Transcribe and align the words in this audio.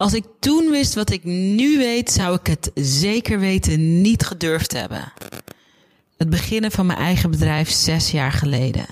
Als 0.00 0.14
ik 0.14 0.24
toen 0.38 0.70
wist 0.70 0.94
wat 0.94 1.10
ik 1.10 1.24
nu 1.24 1.78
weet, 1.78 2.10
zou 2.10 2.34
ik 2.34 2.46
het 2.46 2.70
zeker 2.74 3.38
weten 3.38 4.00
niet 4.00 4.22
gedurfd 4.22 4.72
hebben. 4.72 5.12
Het 6.16 6.30
beginnen 6.30 6.70
van 6.70 6.86
mijn 6.86 6.98
eigen 6.98 7.30
bedrijf 7.30 7.70
zes 7.70 8.10
jaar 8.10 8.32
geleden. 8.32 8.86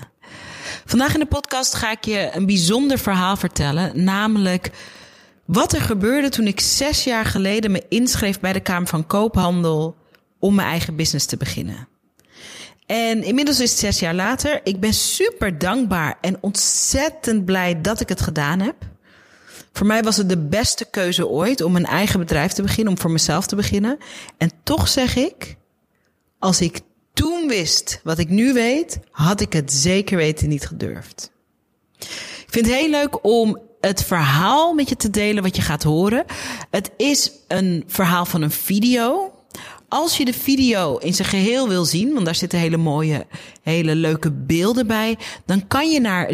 Vandaag 0.85 1.13
in 1.13 1.19
de 1.19 1.25
podcast 1.25 1.73
ga 1.73 1.91
ik 1.91 2.05
je 2.05 2.29
een 2.33 2.45
bijzonder 2.45 2.99
verhaal 2.99 3.37
vertellen, 3.37 4.03
namelijk 4.03 4.71
wat 5.45 5.73
er 5.73 5.81
gebeurde 5.81 6.29
toen 6.29 6.47
ik 6.47 6.59
zes 6.59 7.03
jaar 7.03 7.25
geleden 7.25 7.71
me 7.71 7.85
inschreef 7.89 8.39
bij 8.39 8.53
de 8.53 8.59
Kamer 8.59 8.87
van 8.87 9.07
Koophandel 9.07 9.95
om 10.39 10.55
mijn 10.55 10.67
eigen 10.67 10.95
business 10.95 11.25
te 11.25 11.37
beginnen. 11.37 11.87
En 12.85 13.23
inmiddels 13.23 13.59
is 13.59 13.69
het 13.69 13.79
zes 13.79 13.99
jaar 13.99 14.15
later. 14.15 14.61
Ik 14.63 14.79
ben 14.79 14.93
super 14.93 15.57
dankbaar 15.57 16.17
en 16.21 16.37
ontzettend 16.41 17.45
blij 17.45 17.81
dat 17.81 17.99
ik 17.99 18.09
het 18.09 18.21
gedaan 18.21 18.59
heb. 18.59 18.75
Voor 19.79 19.87
mij 19.87 20.03
was 20.03 20.17
het 20.17 20.29
de 20.29 20.37
beste 20.37 20.85
keuze 20.85 21.27
ooit 21.27 21.61
om 21.61 21.75
een 21.75 21.85
eigen 21.85 22.19
bedrijf 22.19 22.51
te 22.51 22.61
beginnen, 22.61 22.93
om 22.93 22.99
voor 22.99 23.11
mezelf 23.11 23.45
te 23.47 23.55
beginnen. 23.55 23.97
En 24.37 24.51
toch 24.63 24.87
zeg 24.87 25.15
ik, 25.15 25.55
als 26.39 26.61
ik 26.61 26.79
toen 27.13 27.47
wist 27.47 27.99
wat 28.03 28.17
ik 28.17 28.29
nu 28.29 28.53
weet, 28.53 28.99
had 29.11 29.41
ik 29.41 29.53
het 29.53 29.73
zeker 29.73 30.17
weten 30.17 30.49
niet 30.49 30.67
gedurfd. 30.67 31.31
Ik 31.99 32.47
vind 32.47 32.65
het 32.65 32.75
heel 32.75 32.89
leuk 32.89 33.25
om 33.25 33.59
het 33.81 34.03
verhaal 34.03 34.73
met 34.73 34.89
je 34.89 34.95
te 34.95 35.09
delen 35.09 35.43
wat 35.43 35.55
je 35.55 35.61
gaat 35.61 35.83
horen. 35.83 36.25
Het 36.69 36.91
is 36.97 37.31
een 37.47 37.83
verhaal 37.87 38.25
van 38.25 38.41
een 38.41 38.51
video. 38.51 39.33
Als 39.87 40.17
je 40.17 40.25
de 40.25 40.33
video 40.33 40.97
in 40.97 41.13
zijn 41.13 41.27
geheel 41.27 41.67
wil 41.67 41.85
zien, 41.85 42.13
want 42.13 42.25
daar 42.25 42.35
zitten 42.35 42.59
hele 42.59 42.77
mooie, 42.77 43.27
hele 43.61 43.95
leuke 43.95 44.31
beelden 44.31 44.87
bij, 44.87 45.17
dan 45.45 45.67
kan 45.67 45.91
je 45.91 45.99
naar 45.99 46.27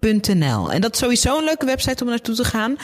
zichtbaarvrij.nl. 0.00 0.72
En 0.72 0.80
dat 0.80 0.92
is 0.92 0.98
sowieso 0.98 1.38
een 1.38 1.44
leuke 1.44 1.66
website 1.66 2.04
om 2.04 2.10
naartoe 2.10 2.34
te 2.34 2.44
gaan, 2.44 2.76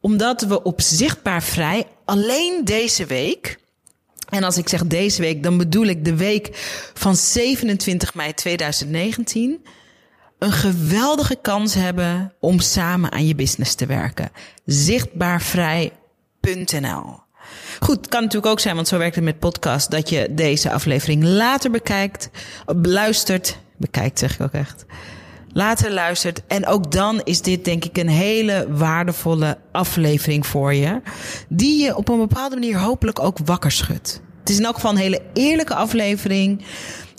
omdat 0.00 0.42
we 0.42 0.62
op 0.62 0.80
Zichtbaarvrij 0.80 1.86
alleen 2.04 2.60
deze 2.64 3.06
week, 3.06 3.58
en 4.28 4.44
als 4.44 4.56
ik 4.56 4.68
zeg 4.68 4.86
deze 4.86 5.20
week, 5.20 5.42
dan 5.42 5.58
bedoel 5.58 5.86
ik 5.86 6.04
de 6.04 6.16
week 6.16 6.50
van 6.94 7.16
27 7.16 8.14
mei 8.14 8.34
2019, 8.34 9.64
een 10.38 10.52
geweldige 10.52 11.36
kans 11.42 11.74
hebben 11.74 12.34
om 12.40 12.60
samen 12.60 13.12
aan 13.12 13.26
je 13.26 13.34
business 13.34 13.74
te 13.74 13.86
werken. 13.86 14.30
Zichtbaarvrij.nl. 14.64 17.22
Goed, 17.80 18.08
kan 18.08 18.22
natuurlijk 18.22 18.52
ook 18.52 18.60
zijn, 18.60 18.74
want 18.74 18.88
zo 18.88 18.98
werkt 18.98 19.14
het 19.14 19.24
met 19.24 19.38
podcast, 19.38 19.90
dat 19.90 20.08
je 20.08 20.28
deze 20.30 20.70
aflevering 20.70 21.24
later 21.24 21.70
bekijkt, 21.70 22.30
beluistert, 22.76 23.58
bekijkt 23.76 24.18
zeg 24.18 24.34
ik 24.34 24.40
ook 24.40 24.52
echt, 24.52 24.84
later 25.54 25.92
luistert. 25.92 26.46
En 26.46 26.66
ook 26.66 26.92
dan 26.92 27.20
is 27.24 27.42
dit 27.42 27.64
denk 27.64 27.84
ik 27.84 27.96
een 27.96 28.08
hele 28.08 28.66
waardevolle 28.70 29.58
aflevering 29.72 30.46
voor 30.46 30.74
je, 30.74 31.00
die 31.48 31.82
je 31.82 31.96
op 31.96 32.08
een 32.08 32.18
bepaalde 32.18 32.54
manier 32.54 32.78
hopelijk 32.78 33.20
ook 33.20 33.38
wakker 33.44 33.70
schudt. 33.70 34.22
Het 34.40 34.50
is 34.50 34.58
in 34.58 34.64
elk 34.64 34.74
geval 34.74 34.90
een 34.90 34.96
hele 34.96 35.22
eerlijke 35.32 35.74
aflevering. 35.74 36.64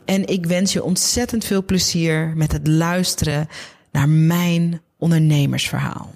En 0.05 0.27
ik 0.27 0.45
wens 0.45 0.73
je 0.73 0.83
ontzettend 0.83 1.45
veel 1.45 1.63
plezier 1.63 2.33
met 2.35 2.51
het 2.51 2.67
luisteren 2.67 3.47
naar 3.91 4.09
mijn 4.09 4.81
ondernemersverhaal. 4.97 6.11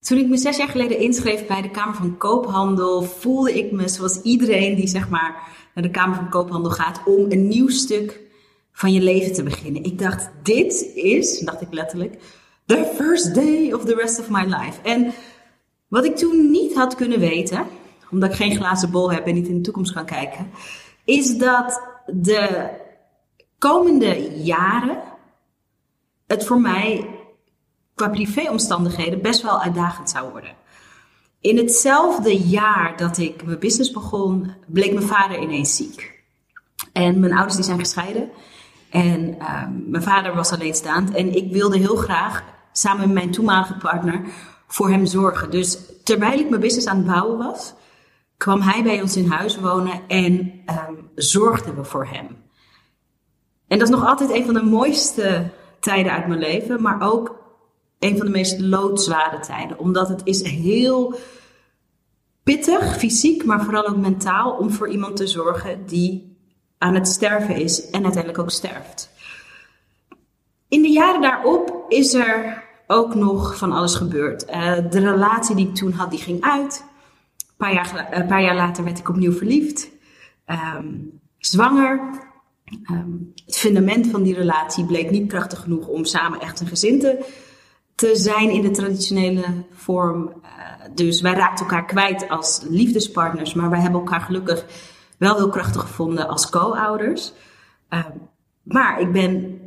Toen 0.00 0.18
ik 0.18 0.28
me 0.28 0.36
zes 0.36 0.56
jaar 0.56 0.68
geleden 0.68 0.98
inschreef 0.98 1.46
bij 1.46 1.62
de 1.62 1.70
Kamer 1.70 1.94
van 1.94 2.16
Koophandel, 2.16 3.02
voelde 3.02 3.58
ik 3.58 3.72
me 3.72 3.88
zoals 3.88 4.20
iedereen 4.22 4.74
die 4.74 4.86
zeg 4.86 5.08
maar 5.08 5.34
naar 5.74 5.84
de 5.84 5.90
Kamer 5.90 6.16
van 6.16 6.28
Koophandel 6.28 6.70
gaat 6.70 7.00
om 7.04 7.24
een 7.28 7.48
nieuw 7.48 7.68
stuk 7.68 8.20
van 8.72 8.92
je 8.92 9.00
leven 9.00 9.32
te 9.32 9.42
beginnen. 9.42 9.84
Ik 9.84 9.98
dacht, 9.98 10.30
dit 10.42 10.90
is, 10.94 11.38
dacht 11.38 11.60
ik 11.60 11.72
letterlijk, 11.72 12.22
the 12.66 12.92
first 12.94 13.34
day 13.34 13.72
of 13.72 13.84
the 13.84 13.94
rest 13.94 14.20
of 14.20 14.30
my 14.30 14.44
life. 14.44 14.80
En 14.82 15.12
wat 15.88 16.04
ik 16.04 16.16
toen 16.16 16.50
niet 16.50 16.74
had 16.74 16.94
kunnen 16.94 17.20
weten, 17.20 17.66
omdat 18.10 18.30
ik 18.30 18.36
geen 18.36 18.56
glazen 18.56 18.90
bol 18.90 19.12
heb 19.12 19.26
en 19.26 19.34
niet 19.34 19.48
in 19.48 19.54
de 19.54 19.60
toekomst 19.60 19.92
kan 19.92 20.04
kijken, 20.04 20.50
is 21.04 21.36
dat 21.36 21.82
de 22.06 22.70
komende 23.58 24.42
jaren 24.42 25.02
het 26.26 26.46
voor 26.46 26.60
mij 26.60 27.08
qua 27.94 28.08
privéomstandigheden 28.08 29.22
best 29.22 29.42
wel 29.42 29.60
uitdagend 29.60 30.10
zou 30.10 30.30
worden. 30.30 30.56
In 31.40 31.56
hetzelfde 31.56 32.38
jaar 32.38 32.96
dat 32.96 33.18
ik 33.18 33.44
mijn 33.44 33.58
business 33.58 33.90
begon, 33.90 34.54
bleek 34.66 34.92
mijn 34.92 35.06
vader 35.06 35.42
ineens 35.42 35.76
ziek. 35.76 36.18
En 36.92 37.20
mijn 37.20 37.32
ouders 37.32 37.54
die 37.54 37.64
zijn 37.64 37.78
gescheiden. 37.78 38.30
En 38.90 39.34
uh, 39.38 39.62
mijn 39.86 40.02
vader 40.02 40.34
was 40.34 40.52
alleenstaand. 40.52 41.14
En 41.14 41.36
ik 41.36 41.52
wilde 41.52 41.78
heel 41.78 41.96
graag 41.96 42.42
samen 42.72 43.00
met 43.00 43.12
mijn 43.12 43.30
toenmalige 43.30 43.76
partner 43.76 44.22
voor 44.66 44.90
hem 44.90 45.06
zorgen. 45.06 45.50
Dus 45.50 45.78
terwijl 46.04 46.38
ik 46.38 46.48
mijn 46.48 46.60
business 46.60 46.86
aan 46.86 46.96
het 46.96 47.06
bouwen 47.06 47.38
was, 47.38 47.74
kwam 48.36 48.60
hij 48.60 48.82
bij 48.82 49.02
ons 49.02 49.16
in 49.16 49.30
huis 49.30 49.58
wonen 49.58 50.00
en 50.08 50.30
um, 50.88 51.10
zorgden 51.14 51.76
we 51.76 51.84
voor 51.84 52.06
hem. 52.06 52.26
En 53.68 53.78
dat 53.78 53.88
is 53.88 53.94
nog 53.94 54.06
altijd 54.06 54.30
een 54.30 54.44
van 54.44 54.54
de 54.54 54.62
mooiste 54.62 55.50
tijden 55.80 56.12
uit 56.12 56.26
mijn 56.26 56.40
leven, 56.40 56.82
maar 56.82 57.02
ook 57.02 57.38
een 57.98 58.16
van 58.16 58.26
de 58.26 58.32
meest 58.32 58.60
loodzware 58.60 59.40
tijden. 59.40 59.78
Omdat 59.78 60.08
het 60.08 60.20
is 60.24 60.42
heel 60.42 61.14
pittig, 62.42 62.98
fysiek, 62.98 63.44
maar 63.44 63.64
vooral 63.64 63.86
ook 63.86 63.96
mentaal, 63.96 64.50
om 64.50 64.70
voor 64.70 64.88
iemand 64.88 65.16
te 65.16 65.26
zorgen 65.26 65.86
die 65.86 66.29
aan 66.80 66.94
het 66.94 67.08
sterven 67.08 67.56
is 67.56 67.90
en 67.90 68.02
uiteindelijk 68.02 68.38
ook 68.38 68.50
sterft. 68.50 69.10
In 70.68 70.82
de 70.82 70.88
jaren 70.88 71.20
daarop 71.20 71.84
is 71.88 72.14
er 72.14 72.64
ook 72.86 73.14
nog 73.14 73.56
van 73.56 73.72
alles 73.72 73.94
gebeurd. 73.94 74.48
Uh, 74.48 74.76
de 74.90 75.10
relatie 75.10 75.56
die 75.56 75.68
ik 75.68 75.74
toen 75.74 75.92
had, 75.92 76.10
die 76.10 76.20
ging 76.20 76.42
uit. 76.42 76.84
Een 77.38 77.56
paar 77.56 77.72
jaar, 77.72 78.08
een 78.10 78.26
paar 78.26 78.42
jaar 78.42 78.54
later 78.54 78.84
werd 78.84 78.98
ik 78.98 79.08
opnieuw 79.08 79.32
verliefd. 79.32 79.90
Um, 80.46 81.20
zwanger. 81.38 82.00
Um, 82.90 83.32
het 83.46 83.56
fundament 83.56 84.06
van 84.06 84.22
die 84.22 84.34
relatie 84.34 84.84
bleek 84.84 85.10
niet 85.10 85.28
krachtig 85.28 85.60
genoeg 85.60 85.86
om 85.86 86.04
samen 86.04 86.40
echt 86.40 86.60
een 86.60 86.66
gezin 86.66 87.00
te 87.00 87.24
te 88.00 88.16
zijn 88.16 88.50
in 88.50 88.62
de 88.62 88.70
traditionele 88.70 89.44
vorm. 89.72 90.32
Uh, 90.42 90.50
dus 90.94 91.20
wij 91.20 91.32
raakten 91.32 91.64
elkaar 91.64 91.84
kwijt 91.84 92.28
als 92.28 92.60
liefdespartners, 92.68 93.54
maar 93.54 93.70
wij 93.70 93.80
hebben 93.80 94.00
elkaar 94.00 94.20
gelukkig 94.20 94.64
wel 95.20 95.36
heel 95.36 95.48
krachtig 95.48 95.80
gevonden 95.80 96.28
als 96.28 96.50
co-ouders. 96.50 97.32
Uh, 97.90 98.04
maar 98.62 99.00
ik 99.00 99.12
ben 99.12 99.60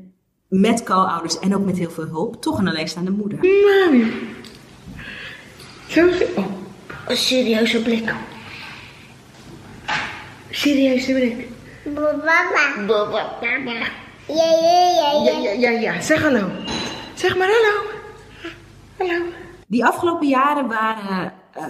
met 0.48 0.84
co-ouders 0.84 1.40
en 1.40 1.56
ook 1.56 1.66
met 1.66 1.78
heel 1.78 1.92
veel 1.92 2.06
hulp 2.08 2.42
toch 2.42 2.58
een 2.58 2.68
alleenstaande 2.68 3.12
moeder. 3.12 3.38
Mami. 3.38 4.14
Zo 5.88 6.08
oh, 6.36 6.46
een 7.08 7.18
serieuze 7.18 7.82
blik. 7.82 8.14
Serieuze 10.50 11.14
blik. 11.14 11.48
Mama. 11.94 12.86
Baba. 12.88 13.36
Ja, 13.42 13.56
ja, 14.28 14.88
ja, 14.88 15.32
Ja, 15.32 15.40
ja, 15.40 15.52
ja, 15.52 15.70
ja. 15.70 16.02
Zeg 16.02 16.22
hallo. 16.22 16.50
Zeg 17.14 17.38
maar 17.38 17.48
hallo. 17.48 17.90
Hallo. 18.98 19.26
Die 19.68 19.86
afgelopen 19.86 20.28
jaren 20.28 20.68
waren 20.68 21.34
uh, 21.58 21.64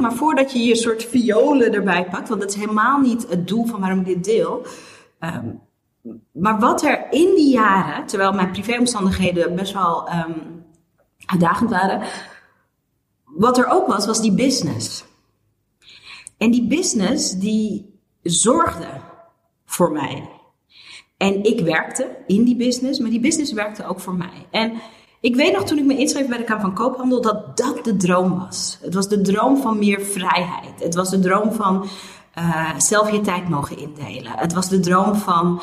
maar 0.00 0.14
voordat 0.14 0.52
je 0.52 0.58
je 0.58 0.76
soort 0.76 1.04
violen 1.04 1.72
erbij 1.72 2.06
pakt, 2.10 2.28
want 2.28 2.40
dat 2.40 2.50
is 2.50 2.56
helemaal 2.56 3.00
niet 3.00 3.28
het 3.28 3.48
doel 3.48 3.66
van 3.66 3.80
waarom 3.80 3.98
ik 3.98 4.06
dit 4.06 4.24
deel. 4.24 4.66
Um, 5.20 5.60
maar 6.32 6.58
wat 6.60 6.82
er 6.82 7.06
in 7.10 7.34
die 7.34 7.52
jaren, 7.52 8.06
terwijl 8.06 8.32
mijn 8.32 8.50
privéomstandigheden 8.50 9.54
best 9.54 9.72
wel 9.72 10.08
um, 10.08 10.64
uitdagend 11.26 11.70
waren, 11.70 12.02
wat 13.24 13.58
er 13.58 13.66
ook 13.66 13.86
was, 13.86 14.06
was 14.06 14.20
die 14.20 14.34
business. 14.34 15.04
En 16.38 16.50
die 16.50 16.66
business 16.66 17.32
die 17.32 18.00
zorgde 18.22 18.88
voor 19.64 19.92
mij. 19.92 20.28
En 21.16 21.44
ik 21.44 21.60
werkte 21.60 22.16
in 22.26 22.44
die 22.44 22.56
business, 22.56 22.98
maar 22.98 23.10
die 23.10 23.20
business 23.20 23.52
werkte 23.52 23.86
ook 23.86 24.00
voor 24.00 24.14
mij. 24.14 24.46
En 24.50 24.72
ik 25.24 25.36
weet 25.36 25.52
nog 25.52 25.64
toen 25.64 25.78
ik 25.78 25.84
me 25.84 25.96
inschreef 25.96 26.28
bij 26.28 26.38
de 26.38 26.44
Kamer 26.44 26.62
van 26.62 26.74
Koophandel 26.74 27.20
dat 27.20 27.56
dat 27.56 27.84
de 27.84 27.96
droom 27.96 28.38
was. 28.38 28.78
Het 28.82 28.94
was 28.94 29.08
de 29.08 29.20
droom 29.20 29.56
van 29.56 29.78
meer 29.78 30.00
vrijheid. 30.00 30.82
Het 30.82 30.94
was 30.94 31.10
de 31.10 31.18
droom 31.18 31.52
van 31.52 31.86
uh, 32.38 32.78
zelf 32.78 33.10
je 33.10 33.20
tijd 33.20 33.48
mogen 33.48 33.78
indelen. 33.78 34.32
Het 34.32 34.52
was 34.52 34.68
de 34.68 34.80
droom 34.80 35.14
van 35.14 35.62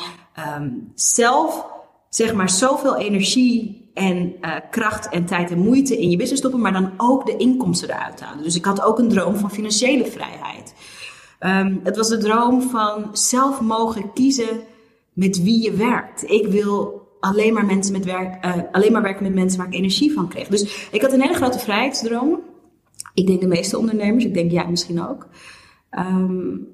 um, 0.56 0.92
zelf, 0.94 1.66
zeg 2.08 2.34
maar, 2.34 2.50
zoveel 2.50 2.96
energie 2.96 3.90
en 3.94 4.34
uh, 4.40 4.54
kracht 4.70 5.08
en 5.08 5.26
tijd 5.26 5.50
en 5.50 5.58
moeite 5.58 5.98
in 5.98 6.10
je 6.10 6.16
business 6.16 6.40
stoppen, 6.40 6.60
maar 6.60 6.72
dan 6.72 6.92
ook 6.96 7.26
de 7.26 7.36
inkomsten 7.36 7.90
eruit 7.90 8.20
halen. 8.20 8.42
Dus 8.42 8.56
ik 8.56 8.64
had 8.64 8.82
ook 8.82 8.98
een 8.98 9.08
droom 9.08 9.36
van 9.36 9.50
financiële 9.50 10.06
vrijheid. 10.06 10.74
Um, 11.40 11.80
het 11.82 11.96
was 11.96 12.08
de 12.08 12.18
droom 12.18 12.62
van 12.62 13.08
zelf 13.12 13.60
mogen 13.60 14.12
kiezen 14.12 14.60
met 15.12 15.42
wie 15.42 15.62
je 15.62 15.72
werkt. 15.72 16.30
Ik 16.30 16.46
wil 16.46 17.01
alleen 17.22 17.52
maar 17.52 17.64
mensen 17.64 17.92
met 17.92 18.04
werk, 18.04 18.44
uh, 18.44 18.54
alleen 18.72 18.92
maar 18.92 19.02
werken 19.02 19.22
met 19.22 19.34
mensen 19.34 19.58
waar 19.58 19.68
ik 19.68 19.74
energie 19.74 20.12
van 20.12 20.28
kreeg. 20.28 20.48
Dus 20.48 20.88
ik 20.90 21.02
had 21.02 21.12
een 21.12 21.20
hele 21.20 21.34
grote 21.34 21.58
vrijheidsdroom. 21.58 22.40
Ik 23.14 23.26
denk 23.26 23.40
de 23.40 23.46
meeste 23.46 23.78
ondernemers, 23.78 24.24
ik 24.24 24.34
denk 24.34 24.50
jij 24.50 24.68
misschien 24.68 25.08
ook. 25.08 25.26
Um, 25.90 26.66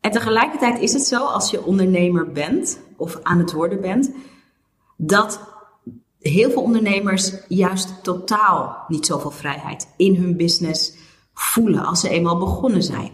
en 0.00 0.10
tegelijkertijd 0.10 0.80
is 0.80 0.92
het 0.92 1.02
zo, 1.02 1.24
als 1.24 1.50
je 1.50 1.64
ondernemer 1.64 2.32
bent, 2.32 2.80
of 2.96 3.20
aan 3.22 3.38
het 3.38 3.52
worden 3.52 3.80
bent, 3.80 4.10
dat 4.96 5.40
heel 6.18 6.50
veel 6.50 6.62
ondernemers 6.62 7.32
juist 7.48 8.02
totaal 8.02 8.84
niet 8.88 9.06
zoveel 9.06 9.30
vrijheid 9.30 9.88
in 9.96 10.16
hun 10.16 10.36
business 10.36 10.94
voelen 11.34 11.84
als 11.84 12.00
ze 12.00 12.08
eenmaal 12.08 12.38
begonnen 12.38 12.82
zijn. 12.82 13.10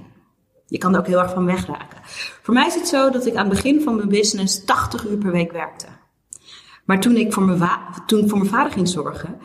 Je 0.66 0.78
kan 0.78 0.94
er 0.94 1.00
ook 1.00 1.06
heel 1.06 1.20
erg 1.20 1.32
van 1.32 1.44
wegraken. 1.44 1.98
Voor 2.42 2.54
mij 2.54 2.66
is 2.66 2.74
het 2.74 2.88
zo 2.88 3.10
dat 3.10 3.26
ik 3.26 3.34
aan 3.34 3.46
het 3.46 3.54
begin 3.54 3.80
van 3.80 3.96
mijn 3.96 4.08
business 4.08 4.64
80 4.64 5.06
uur 5.06 5.18
per 5.18 5.32
week 5.32 5.52
werkte. 5.52 5.86
Maar 6.84 7.00
toen 7.00 7.16
ik 7.16 7.32
voor 7.32 7.42
mijn, 7.42 7.70
toen 8.06 8.20
ik 8.22 8.28
voor 8.28 8.38
mijn 8.38 8.50
vader 8.50 8.72
ging 8.72 8.88
zorgen, 8.88 9.38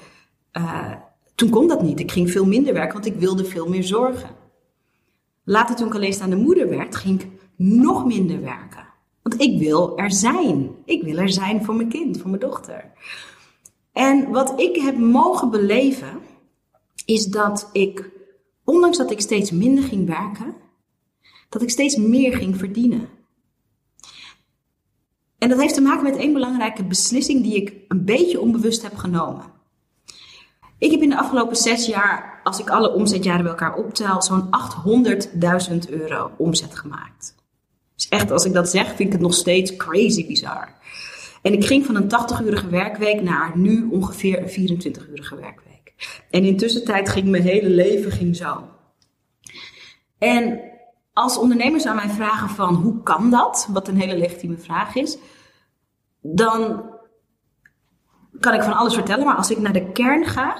uh, 0.57 0.91
toen 1.35 1.49
kon 1.49 1.67
dat 1.67 1.81
niet. 1.81 1.99
Ik 1.99 2.11
ging 2.11 2.31
veel 2.31 2.45
minder 2.45 2.73
werken, 2.73 2.93
want 2.93 3.05
ik 3.05 3.15
wilde 3.15 3.45
veel 3.45 3.67
meer 3.67 3.83
zorgen. 3.83 4.29
Later, 5.43 5.75
toen 5.75 5.87
ik 5.87 5.95
alleenstaande 5.95 6.35
moeder 6.35 6.69
werd, 6.69 6.95
ging 6.95 7.21
ik 7.21 7.27
nog 7.55 8.05
minder 8.05 8.41
werken. 8.41 8.85
Want 9.21 9.41
ik 9.41 9.59
wil 9.59 9.97
er 9.97 10.11
zijn. 10.11 10.75
Ik 10.85 11.03
wil 11.03 11.17
er 11.17 11.29
zijn 11.29 11.63
voor 11.65 11.75
mijn 11.75 11.89
kind, 11.89 12.17
voor 12.17 12.29
mijn 12.29 12.41
dochter. 12.41 12.91
En 13.91 14.31
wat 14.31 14.59
ik 14.59 14.75
heb 14.75 14.97
mogen 14.97 15.49
beleven, 15.49 16.19
is 17.05 17.25
dat 17.25 17.69
ik, 17.71 18.09
ondanks 18.63 18.97
dat 18.97 19.11
ik 19.11 19.21
steeds 19.21 19.51
minder 19.51 19.83
ging 19.83 20.07
werken, 20.07 20.55
dat 21.49 21.61
ik 21.61 21.69
steeds 21.69 21.95
meer 21.95 22.33
ging 22.33 22.57
verdienen. 22.57 23.09
En 25.37 25.49
dat 25.49 25.59
heeft 25.59 25.73
te 25.73 25.81
maken 25.81 26.03
met 26.03 26.17
één 26.17 26.33
belangrijke 26.33 26.83
beslissing 26.83 27.43
die 27.43 27.55
ik 27.55 27.73
een 27.87 28.05
beetje 28.05 28.41
onbewust 28.41 28.81
heb 28.81 28.95
genomen. 28.95 29.45
Ik 30.79 30.91
heb 30.91 31.01
in 31.01 31.09
de 31.09 31.17
afgelopen 31.17 31.55
zes 31.55 31.85
jaar, 31.85 32.39
als 32.43 32.59
ik 32.59 32.69
alle 32.69 32.93
omzetjaren 32.93 33.41
bij 33.41 33.51
elkaar 33.51 33.75
optel, 33.75 34.21
zo'n 34.21 34.49
800.000 35.71 35.89
euro 35.89 36.31
omzet 36.37 36.75
gemaakt. 36.75 37.35
Dus 37.95 38.07
echt, 38.09 38.31
als 38.31 38.45
ik 38.45 38.53
dat 38.53 38.69
zeg, 38.69 38.85
vind 38.87 38.99
ik 38.99 39.11
het 39.11 39.21
nog 39.21 39.33
steeds 39.33 39.75
crazy 39.75 40.27
bizar. 40.27 40.75
En 41.41 41.53
ik 41.53 41.65
ging 41.65 41.85
van 41.85 41.95
een 41.95 42.11
80-urige 42.11 42.69
werkweek 42.69 43.21
naar 43.21 43.57
nu 43.57 43.87
ongeveer 43.91 44.39
een 44.39 44.69
24-urige 44.69 45.35
werkweek. 45.35 45.93
En 46.29 46.43
in 46.43 46.57
tussentijd 46.57 47.09
ging 47.09 47.27
mijn 47.27 47.43
hele 47.43 47.69
leven 47.69 48.11
ging 48.11 48.35
zo. 48.35 48.63
En 50.17 50.59
als 51.17 51.37
ondernemers 51.37 51.85
aan 51.85 51.95
mij 51.95 52.09
vragen 52.09 52.49
van 52.49 52.75
hoe 52.75 53.03
kan 53.03 53.29
dat, 53.29 53.67
wat 53.71 53.87
een 53.87 53.99
hele 53.99 54.17
legitieme 54.17 54.57
vraag 54.57 54.95
is, 54.95 55.17
dan 56.21 56.83
kan 58.39 58.53
ik 58.53 58.63
van 58.63 58.77
alles 58.77 58.93
vertellen. 58.93 59.25
Maar 59.25 59.35
als 59.35 59.51
ik 59.51 59.57
naar 59.57 59.73
de 59.73 59.91
kern 59.91 60.25
ga, 60.25 60.57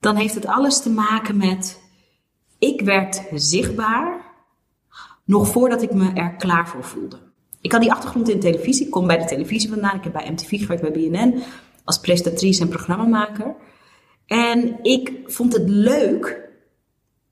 dan 0.00 0.16
heeft 0.16 0.34
het 0.34 0.46
alles 0.46 0.82
te 0.82 0.90
maken 0.90 1.36
met 1.36 1.82
ik 2.58 2.80
werd 2.80 3.22
zichtbaar 3.34 4.24
nog 5.24 5.48
voordat 5.48 5.82
ik 5.82 5.92
me 5.92 6.12
er 6.12 6.36
klaar 6.36 6.68
voor 6.68 6.84
voelde. 6.84 7.18
Ik 7.60 7.72
had 7.72 7.80
die 7.80 7.92
achtergrond 7.92 8.28
in 8.28 8.40
televisie, 8.40 8.84
ik 8.86 8.90
kom 8.90 9.06
bij 9.06 9.18
de 9.18 9.24
televisie 9.24 9.70
vandaan. 9.70 9.96
Ik 9.96 10.04
heb 10.04 10.12
bij 10.12 10.30
MTV 10.30 10.60
gewerkt, 10.60 10.82
bij 10.82 10.92
BNN, 10.92 11.42
als 11.84 11.98
presentatrice 11.98 12.62
en 12.62 12.68
programmamaker. 12.68 13.54
En 14.26 14.78
ik 14.82 15.20
vond 15.24 15.52
het 15.52 15.68
leuk 15.68 16.49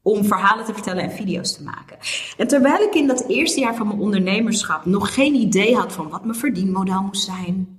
om 0.08 0.24
verhalen 0.24 0.64
te 0.64 0.72
vertellen 0.72 1.02
en 1.02 1.10
video's 1.10 1.52
te 1.52 1.62
maken. 1.62 1.98
En 2.36 2.48
terwijl 2.48 2.82
ik 2.82 2.94
in 2.94 3.06
dat 3.06 3.24
eerste 3.28 3.60
jaar 3.60 3.74
van 3.74 3.86
mijn 3.86 3.98
ondernemerschap 3.98 4.84
nog 4.84 5.14
geen 5.14 5.34
idee 5.34 5.76
had 5.76 5.92
van 5.92 6.08
wat 6.08 6.24
mijn 6.24 6.38
verdienmodel 6.38 7.02
moest 7.02 7.24
zijn, 7.24 7.78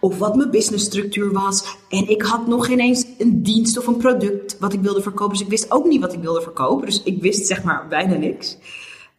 of 0.00 0.18
wat 0.18 0.36
mijn 0.36 0.50
businessstructuur 0.50 1.32
was. 1.32 1.76
En 1.88 2.08
ik 2.08 2.22
had 2.22 2.46
nog 2.46 2.66
geen 2.66 2.80
eens 2.80 3.06
een 3.18 3.42
dienst 3.42 3.78
of 3.78 3.86
een 3.86 3.96
product 3.96 4.58
wat 4.58 4.72
ik 4.72 4.80
wilde 4.80 5.02
verkopen. 5.02 5.32
Dus 5.32 5.42
ik 5.42 5.50
wist 5.50 5.70
ook 5.70 5.86
niet 5.86 6.00
wat 6.00 6.12
ik 6.12 6.20
wilde 6.20 6.40
verkopen. 6.40 6.86
Dus 6.86 7.02
ik 7.02 7.22
wist 7.22 7.46
zeg 7.46 7.62
maar 7.62 7.88
bijna 7.88 8.14
niks. 8.14 8.58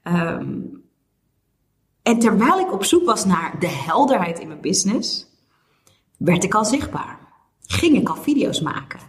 Ehm, 0.03 0.53
en 2.03 2.19
terwijl 2.19 2.59
ik 2.59 2.73
op 2.73 2.83
zoek 2.83 3.05
was 3.05 3.25
naar 3.25 3.59
de 3.59 3.67
helderheid 3.67 4.39
in 4.39 4.47
mijn 4.47 4.61
business, 4.61 5.25
werd 6.17 6.43
ik 6.43 6.53
al 6.53 6.65
zichtbaar. 6.65 7.19
Ging 7.61 7.97
ik 7.97 8.09
al 8.09 8.15
video's 8.15 8.61
maken 8.61 8.99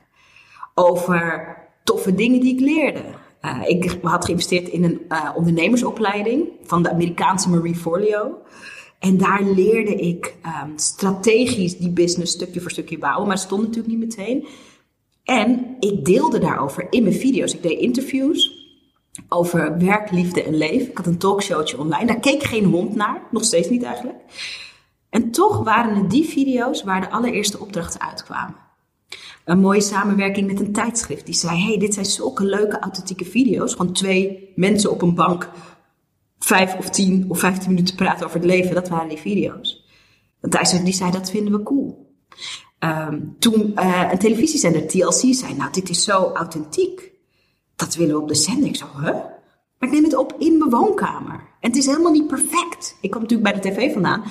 over 0.75 1.66
toffe 1.87 2.15
dingen 2.15 2.41
die 2.41 2.55
ik 2.55 2.61
leerde. 2.61 3.03
Uh, 3.43 3.63
ik 3.67 3.99
had 4.03 4.25
geïnvesteerd 4.25 4.69
in 4.69 4.85
een 4.85 5.01
uh, 5.09 5.31
ondernemersopleiding 5.35 6.49
van 6.63 6.83
de 6.83 6.91
Amerikaanse 6.91 7.51
Marie 7.51 7.75
Forleo. 7.75 8.39
En 8.99 9.17
daar 9.17 9.43
leerde 9.43 9.95
ik 9.95 10.35
um, 10.45 10.79
strategisch 10.79 11.79
die 11.79 11.91
business 11.91 12.33
stukje 12.33 12.61
voor 12.61 12.71
stukje 12.71 12.99
bouwen, 12.99 13.27
maar 13.27 13.37
het 13.37 13.45
stond 13.45 13.63
natuurlijk 13.63 13.89
niet 13.89 14.17
meteen. 14.17 14.47
En 15.25 15.77
ik 15.81 16.05
deelde 16.05 16.39
daarover 16.39 16.87
in 16.91 17.03
mijn 17.03 17.15
video's. 17.15 17.55
Ik 17.55 17.63
deed 17.63 17.81
interviews 17.81 18.65
over 19.29 19.79
werk, 19.79 20.11
liefde 20.11 20.43
en 20.43 20.57
leven. 20.57 20.89
Ik 20.91 20.97
had 20.97 21.07
een 21.07 21.19
talkshowtje 21.19 21.79
online. 21.79 22.07
Daar 22.07 22.21
keek 22.21 22.43
geen 22.43 22.65
hond 22.65 22.95
naar, 22.95 23.23
nog 23.31 23.45
steeds 23.45 23.69
niet 23.69 23.83
eigenlijk. 23.83 24.19
En 25.11 25.31
toch 25.31 25.65
waren 25.65 25.97
het 25.97 26.11
die 26.11 26.25
video's 26.25 26.83
waar 26.83 27.01
de 27.01 27.11
allereerste 27.11 27.59
opdrachten 27.59 28.01
uitkwamen. 28.01 28.66
Een 29.47 29.61
mooie 29.61 29.81
samenwerking 29.81 30.47
met 30.47 30.61
een 30.61 30.73
tijdschrift 30.73 31.27
die 31.27 31.35
zei: 31.35 31.63
Hey, 31.63 31.79
dit 31.79 31.95
zijn 31.95 32.07
zulke 32.07 32.45
leuke 32.45 32.79
authentieke 32.79 33.25
video's. 33.25 33.75
Gewoon 33.75 33.93
twee 33.93 34.53
mensen 34.55 34.91
op 34.91 35.03
een 35.03 35.15
bank 35.15 35.51
vijf 36.39 36.75
of 36.75 36.91
tien 36.91 37.25
of 37.29 37.39
vijftien 37.39 37.69
minuten 37.69 37.95
praten 37.95 38.27
over 38.27 38.39
het 38.39 38.47
leven. 38.47 38.75
Dat 38.75 38.89
waren 38.89 39.09
die 39.09 39.19
video's. 39.19 39.87
Want 40.41 40.53
tijdschrift 40.53 40.85
die 40.85 40.95
zei: 40.95 41.11
Dat 41.11 41.31
vinden 41.31 41.53
we 41.53 41.63
cool. 41.63 42.15
Um, 42.79 43.37
toen 43.39 43.73
uh, 43.77 44.09
een 44.11 44.19
televisiezender, 44.19 44.87
TLC, 44.87 45.35
zei: 45.35 45.55
Nou, 45.55 45.73
dit 45.73 45.89
is 45.89 46.05
zo 46.05 46.31
authentiek 46.35 47.13
dat 47.77 47.95
willen 47.95 48.15
we 48.15 48.21
op 48.21 48.29
de 48.29 48.35
zender. 48.35 48.69
Ik 48.69 48.77
zo, 48.77 48.87
hè? 48.97 49.13
Maar 49.79 49.89
ik 49.89 49.91
neem 49.91 50.05
het 50.05 50.17
op 50.17 50.35
in 50.39 50.59
mijn 50.59 50.71
woonkamer. 50.71 51.35
En 51.61 51.69
het 51.69 51.77
is 51.77 51.87
helemaal 51.87 52.13
niet 52.13 52.27
perfect. 52.27 52.97
Ik 53.01 53.11
kwam 53.11 53.23
natuurlijk 53.23 53.53
bij 53.53 53.61
de 53.61 53.69
tv 53.69 53.93
vandaan, 53.93 54.25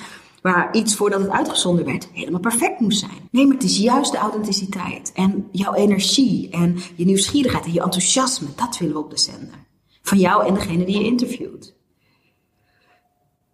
waar 0.46 0.74
iets 0.74 0.96
voordat 0.96 1.20
het 1.20 1.30
uitgezonden 1.30 1.84
werd 1.84 2.08
helemaal 2.12 2.40
perfect 2.40 2.80
moest 2.80 2.98
zijn. 2.98 3.28
Nee, 3.30 3.46
maar 3.46 3.54
het 3.54 3.64
is 3.64 3.78
juist 3.78 4.12
de 4.12 4.18
authenticiteit 4.18 5.12
en 5.14 5.48
jouw 5.50 5.74
energie 5.74 6.50
en 6.50 6.76
je 6.96 7.04
nieuwsgierigheid 7.04 7.64
en 7.64 7.72
je 7.72 7.82
enthousiasme. 7.82 8.48
Dat 8.56 8.78
willen 8.78 8.94
we 8.94 9.00
op 9.00 9.10
de 9.10 9.18
zender. 9.18 9.54
Van 10.02 10.18
jou 10.18 10.46
en 10.46 10.54
degene 10.54 10.84
die 10.84 10.98
je 10.98 11.04
interviewt. 11.04 11.74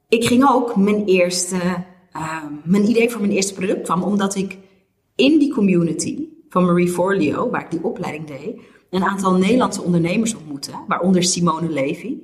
Ik 0.09 0.25
ging 0.25 0.49
ook 0.49 0.77
mijn 0.77 1.05
eerste, 1.05 1.57
uh, 2.17 2.45
mijn 2.65 2.89
idee 2.89 3.11
voor 3.11 3.21
mijn 3.21 3.33
eerste 3.33 3.55
product 3.55 3.83
kwam 3.83 4.03
omdat 4.03 4.35
ik 4.35 4.59
in 5.15 5.39
die 5.39 5.53
community 5.53 6.29
van 6.49 6.65
Marie 6.65 6.89
Forleo, 6.89 7.51
waar 7.51 7.65
ik 7.65 7.71
die 7.71 7.85
opleiding 7.85 8.27
deed, 8.27 8.61
een 8.91 9.05
aantal 9.05 9.33
Nederlandse 9.33 9.83
ondernemers 9.83 10.35
ontmoeten, 10.35 10.75
waaronder 10.87 11.23
Simone 11.23 11.69
Levy, 11.69 12.17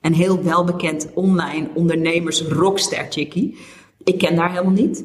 een 0.00 0.14
heel 0.14 0.42
welbekend 0.42 1.10
online 1.14 1.68
ondernemers 1.74 2.42
rockster 2.42 3.06
chickie. 3.10 3.56
Ik 4.04 4.18
ken 4.18 4.36
haar 4.36 4.50
helemaal 4.50 4.72
niet. 4.72 4.98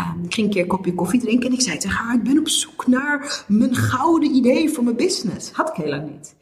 Um, 0.00 0.24
ik 0.24 0.34
ging 0.34 0.46
een 0.46 0.52
keer 0.52 0.62
een 0.62 0.68
kopje 0.68 0.94
koffie 0.94 1.20
drinken 1.20 1.48
en 1.48 1.54
ik 1.54 1.60
zei 1.60 1.78
tegen 1.78 1.96
haar: 1.96 2.14
Ik 2.14 2.22
ben 2.22 2.38
op 2.38 2.48
zoek 2.48 2.86
naar 2.86 3.44
mijn 3.48 3.74
gouden 3.74 4.34
idee 4.34 4.70
voor 4.70 4.84
mijn 4.84 4.96
business. 4.96 5.50
Had 5.50 5.68
ik 5.68 5.84
heel 5.84 6.00
niet. 6.00 6.34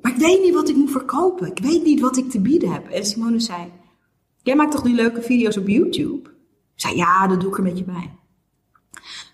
Maar 0.00 0.12
ik 0.12 0.18
weet 0.18 0.42
niet 0.42 0.54
wat 0.54 0.68
ik 0.68 0.76
moet 0.76 0.90
verkopen. 0.90 1.46
Ik 1.46 1.58
weet 1.58 1.84
niet 1.84 2.00
wat 2.00 2.16
ik 2.16 2.30
te 2.30 2.40
bieden 2.40 2.72
heb. 2.72 2.88
En 2.88 3.06
Simone 3.06 3.40
zei: 3.40 3.72
Jij 4.42 4.56
maakt 4.56 4.72
toch 4.72 4.82
die 4.82 4.94
leuke 4.94 5.22
video's 5.22 5.56
op 5.56 5.68
YouTube? 5.68 6.28
Ik 6.74 6.80
zei: 6.80 6.96
Ja, 6.96 7.26
dat 7.26 7.40
doe 7.40 7.50
ik 7.50 7.56
er 7.56 7.62
met 7.62 7.78
je 7.78 7.84
bij. 7.84 8.10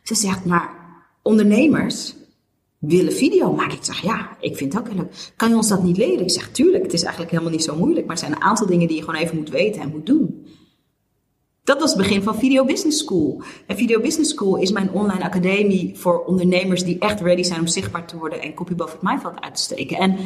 Ze 0.02 0.14
zegt: 0.14 0.44
Maar 0.44 0.84
ondernemers 1.22 2.14
willen 2.78 3.12
video 3.12 3.52
maken. 3.52 3.76
Ik 3.76 3.84
zeg, 3.84 4.02
ja, 4.02 4.36
ik 4.40 4.56
vind 4.56 4.72
het 4.72 4.82
ook 4.82 4.88
heel 4.88 4.96
leuk. 4.96 5.32
Kan 5.36 5.48
je 5.48 5.56
ons 5.56 5.68
dat 5.68 5.82
niet 5.82 5.96
leren? 5.96 6.22
Ik 6.22 6.30
zeg, 6.30 6.50
tuurlijk, 6.50 6.82
het 6.82 6.92
is 6.92 7.02
eigenlijk 7.02 7.30
helemaal 7.30 7.52
niet 7.52 7.64
zo 7.64 7.76
moeilijk. 7.76 8.06
Maar 8.06 8.14
er 8.14 8.22
zijn 8.22 8.32
een 8.32 8.42
aantal 8.42 8.66
dingen 8.66 8.88
die 8.88 8.96
je 8.96 9.02
gewoon 9.02 9.20
even 9.20 9.36
moet 9.36 9.50
weten 9.50 9.82
en 9.82 9.90
moet 9.90 10.06
doen. 10.06 10.46
Dat 11.64 11.80
was 11.80 11.92
het 11.92 11.98
begin 11.98 12.22
van 12.22 12.38
Video 12.38 12.64
Business 12.64 12.98
School. 12.98 13.42
En 13.66 13.76
Video 13.76 14.00
Business 14.00 14.30
School 14.30 14.56
is 14.56 14.72
mijn 14.72 14.90
online 14.90 15.24
academie 15.24 15.98
voor 15.98 16.24
ondernemers 16.24 16.84
die 16.84 16.98
echt 16.98 17.20
ready 17.20 17.42
zijn 17.42 17.60
om 17.60 17.66
zichtbaar 17.66 18.06
te 18.06 18.18
worden 18.18 18.42
en 18.42 18.54
kopje 18.54 18.74
boven 18.74 18.94
het 18.94 19.02
maaiveld 19.02 19.40
uit 19.40 19.54
te 19.54 19.62
steken. 19.62 19.96
En 19.96 20.16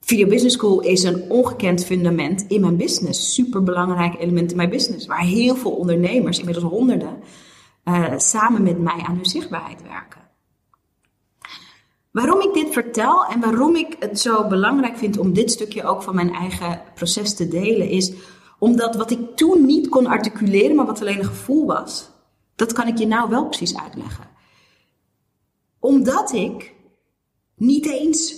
Video 0.00 0.26
Business 0.26 0.56
School 0.56 0.80
is 0.80 1.02
een 1.02 1.30
ongekend 1.30 1.84
fundament 1.84 2.44
in 2.48 2.60
mijn 2.60 2.76
business. 2.76 3.34
Super 3.34 3.62
belangrijk 3.62 4.20
element 4.20 4.50
in 4.50 4.56
mijn 4.56 4.70
business. 4.70 5.06
Waar 5.06 5.24
heel 5.24 5.56
veel 5.56 5.70
ondernemers, 5.70 6.38
inmiddels 6.38 6.66
honderden, 6.66 7.22
uh, 7.84 8.12
samen 8.16 8.62
met 8.62 8.78
mij 8.78 9.02
aan 9.06 9.16
hun 9.16 9.26
zichtbaarheid 9.26 9.82
werken. 9.82 10.20
Waarom 12.10 12.40
ik 12.40 12.54
dit 12.54 12.72
vertel 12.72 13.24
en 13.24 13.40
waarom 13.40 13.76
ik 13.76 13.96
het 13.98 14.20
zo 14.20 14.46
belangrijk 14.46 14.96
vind 14.96 15.18
om 15.18 15.32
dit 15.32 15.50
stukje 15.50 15.84
ook 15.84 16.02
van 16.02 16.14
mijn 16.14 16.34
eigen 16.34 16.82
proces 16.94 17.34
te 17.34 17.48
delen, 17.48 17.88
is 17.88 18.12
omdat 18.62 18.96
wat 18.96 19.10
ik 19.10 19.36
toen 19.36 19.66
niet 19.66 19.88
kon 19.88 20.06
articuleren, 20.06 20.76
maar 20.76 20.86
wat 20.86 21.00
alleen 21.00 21.18
een 21.18 21.24
gevoel 21.24 21.66
was, 21.66 22.10
dat 22.56 22.72
kan 22.72 22.86
ik 22.86 22.98
je 22.98 23.06
nou 23.06 23.30
wel 23.30 23.46
precies 23.46 23.76
uitleggen. 23.76 24.28
Omdat 25.78 26.32
ik 26.32 26.74
niet 27.54 27.86
eens 27.86 28.34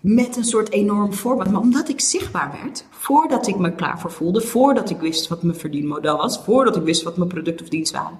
met 0.00 0.36
een 0.36 0.44
soort 0.44 0.70
enorm 0.70 1.12
voorbeeld, 1.12 1.50
maar 1.50 1.60
omdat 1.60 1.88
ik 1.88 2.00
zichtbaar 2.00 2.58
werd, 2.62 2.84
voordat 2.90 3.46
ik 3.46 3.58
me 3.58 3.74
klaar 3.74 4.00
voor 4.00 4.10
voelde, 4.10 4.40
voordat 4.40 4.90
ik 4.90 5.00
wist 5.00 5.28
wat 5.28 5.42
mijn 5.42 5.58
verdienmodel 5.58 6.16
was, 6.16 6.38
voordat 6.38 6.76
ik 6.76 6.82
wist 6.82 7.02
wat 7.02 7.16
mijn 7.16 7.28
product 7.28 7.62
of 7.62 7.68
dienst 7.68 7.92
waren, 7.92 8.18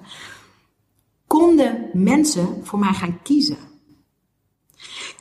konden 1.27 1.89
mensen 1.93 2.47
voor 2.63 2.79
mij 2.79 2.93
gaan 2.93 3.21
kiezen. 3.23 3.57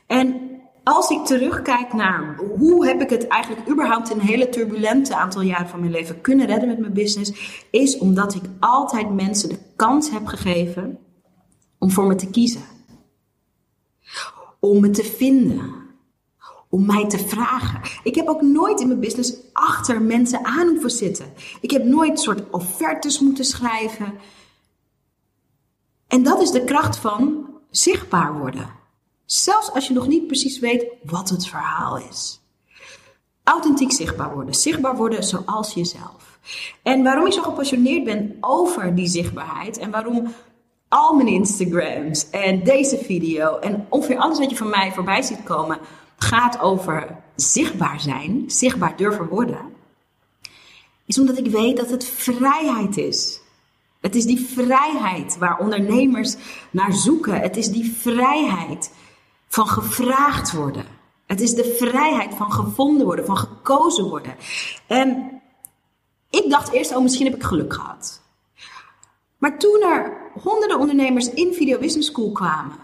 En 0.07 0.45
als 0.88 1.11
ik 1.11 1.25
terugkijk 1.25 1.93
naar 1.93 2.37
hoe 2.59 2.87
heb 2.87 3.00
ik 3.00 3.11
het 3.11 3.26
eigenlijk 3.26 3.69
überhaupt 3.71 4.11
in 4.11 4.19
een 4.19 4.26
hele 4.26 4.49
turbulente 4.49 5.16
aantal 5.16 5.43
jaren 5.43 5.69
van 5.69 5.81
mijn 5.81 5.93
leven 5.93 6.21
kunnen 6.21 6.47
redden 6.47 6.69
met 6.69 6.78
mijn 6.78 6.93
business, 6.93 7.61
is 7.71 7.99
omdat 7.99 8.35
ik 8.35 8.43
altijd 8.61 9.14
mensen 9.14 9.49
de 9.49 9.59
kans 9.76 10.11
heb 10.11 10.26
gegeven 10.26 10.99
om 11.78 11.90
voor 11.90 12.07
me 12.07 12.14
te 12.14 12.31
kiezen. 12.31 12.62
Om 14.61 14.81
me 14.81 14.90
te 14.90 15.05
vinden. 15.05 15.75
Om 16.69 16.87
mij 16.87 17.07
te 17.07 17.19
vragen. 17.19 17.81
Ik 18.02 18.14
heb 18.14 18.28
ook 18.28 18.43
nooit 18.43 18.81
in 18.81 18.88
mijn 18.88 19.00
business 19.00 19.35
achter 19.52 20.02
mensen 20.02 20.45
aan 20.45 20.69
hoeven 20.69 20.90
zitten. 20.90 21.26
Ik 21.61 21.71
heb 21.71 21.85
nooit 21.85 22.21
soort 22.21 22.50
offertes 22.50 23.21
moeten 23.21 23.45
schrijven. 23.45 24.14
En 26.07 26.23
dat 26.23 26.40
is 26.40 26.50
de 26.50 26.64
kracht 26.64 26.97
van 26.97 27.47
zichtbaar 27.71 28.38
worden. 28.38 28.75
Zelfs 29.26 29.73
als 29.73 29.87
je 29.87 29.95
nog 29.95 30.06
niet 30.06 30.26
precies 30.26 30.59
weet 30.59 30.87
wat 31.02 31.28
het 31.28 31.47
verhaal 31.47 31.99
is. 31.99 32.40
Authentiek 33.42 33.92
zichtbaar 33.92 34.35
worden. 34.35 34.54
Zichtbaar 34.54 34.97
worden 34.97 35.25
zoals 35.25 35.75
jezelf. 35.75 36.38
En 36.83 37.02
waarom 37.02 37.26
ik 37.26 37.33
zo 37.33 37.42
gepassioneerd 37.42 38.04
ben 38.04 38.37
over 38.40 38.95
die 38.95 39.06
zichtbaarheid 39.06 39.78
en 39.78 39.90
waarom 39.90 40.33
al 40.88 41.14
mijn 41.14 41.28
Instagrams 41.28 42.30
en 42.30 42.64
deze 42.64 42.99
video 42.99 43.59
en 43.59 43.87
ongeveer 43.88 44.18
alles 44.18 44.38
wat 44.38 44.50
je 44.50 44.56
van 44.56 44.71
mij 44.71 44.92
voorbij 44.92 45.23
ziet 45.23 45.42
komen 45.42 45.78
gaat 46.16 46.61
over 46.61 47.16
zichtbaar 47.37 48.00
zijn, 48.00 48.45
zichtbaar 48.47 48.97
durven 48.97 49.28
worden, 49.28 49.75
is 51.06 51.18
omdat 51.18 51.38
ik 51.38 51.47
weet 51.47 51.76
dat 51.76 51.90
het 51.90 52.04
vrijheid 52.04 52.97
is. 52.97 53.40
Het 54.00 54.14
is 54.14 54.25
die 54.25 54.40
vrijheid 54.40 55.38
waar 55.38 55.59
ondernemers 55.59 56.37
naar 56.71 56.92
zoeken. 56.92 57.40
Het 57.40 57.56
is 57.56 57.68
die 57.68 57.97
vrijheid 58.00 58.90
van 59.48 59.66
gevraagd 59.66 60.52
worden. 60.52 60.84
Het 61.26 61.40
is 61.40 61.54
de 61.54 61.74
vrijheid 61.78 62.34
van 62.34 62.52
gevonden 62.52 63.06
worden, 63.06 63.26
van 63.26 63.36
gekozen 63.36 64.08
worden. 64.08 64.34
En 64.86 65.40
ik 66.30 66.50
dacht 66.50 66.72
eerst, 66.72 66.94
oh, 66.94 67.02
misschien 67.02 67.26
heb 67.26 67.34
ik 67.34 67.42
geluk 67.42 67.74
gehad. 67.74 68.22
Maar 69.38 69.58
toen 69.58 69.82
er 69.82 70.30
honderden 70.42 70.78
ondernemers 70.78 71.30
in 71.30 71.52
Video 71.52 71.78
Business 71.78 72.08
School 72.08 72.32
kwamen. 72.32 72.76